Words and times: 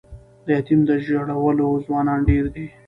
د 0.45 0.47
یتیم 0.57 0.79
د 0.89 0.91
ژړولو 1.05 1.67
ځوانان 1.85 2.19
ډیر 2.29 2.45
دي 2.53 2.65